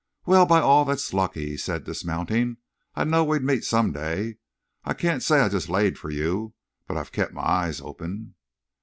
[0.25, 2.57] "Wal, by all thet's lucky!" he said, dismounting.
[2.95, 4.37] "I knowed we'd meet some day.
[4.83, 6.55] I can't say I just laid fer you,
[6.87, 8.33] but I kept my eyes open."